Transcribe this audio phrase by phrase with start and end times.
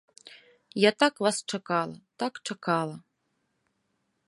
[0.83, 2.95] Я так вас чакала, так чакала.